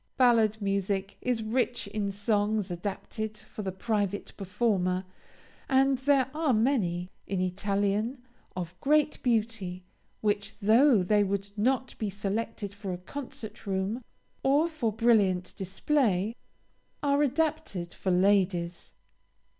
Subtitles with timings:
[0.17, 5.05] Ballad music is rich in songs adapted for the private performer
[5.69, 8.17] and there are many, in Italian,
[8.55, 9.83] of great beauty,
[10.21, 14.03] which, though they would not be selected for a concert room,
[14.41, 16.35] or for brilliant display,
[17.03, 18.93] are adapted for ladies.